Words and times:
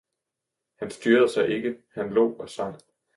Han 0.75 0.91
styrede 0.91 1.29
sig 1.29 1.49
ikke; 1.49 1.75
han 1.93 2.09
lo 2.09 2.35
og 2.35 2.49
sang. 2.49 2.75